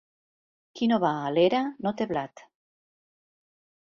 Qui 0.79 0.87
no 0.91 0.97
va 1.03 1.11
a 1.17 1.29
l'era 1.35 1.61
no 1.87 1.93
té 2.01 2.09
blat. 2.13 2.47